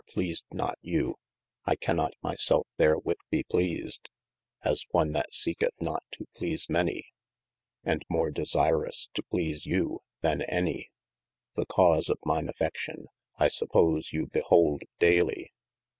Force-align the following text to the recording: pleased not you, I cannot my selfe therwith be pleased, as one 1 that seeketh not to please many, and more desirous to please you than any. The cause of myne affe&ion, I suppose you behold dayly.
pleased 0.09 0.45
not 0.51 0.79
you, 0.81 1.13
I 1.65 1.75
cannot 1.75 2.15
my 2.23 2.33
selfe 2.33 2.65
therwith 2.77 3.19
be 3.29 3.43
pleased, 3.43 4.09
as 4.63 4.83
one 4.89 5.09
1 5.09 5.13
that 5.13 5.31
seeketh 5.35 5.79
not 5.79 6.01
to 6.13 6.25
please 6.35 6.67
many, 6.71 7.05
and 7.83 8.03
more 8.09 8.31
desirous 8.31 9.09
to 9.13 9.21
please 9.21 9.67
you 9.67 10.01
than 10.21 10.41
any. 10.41 10.89
The 11.53 11.67
cause 11.67 12.09
of 12.09 12.17
myne 12.25 12.49
affe&ion, 12.49 13.05
I 13.37 13.47
suppose 13.47 14.11
you 14.11 14.25
behold 14.25 14.81
dayly. 14.97 15.51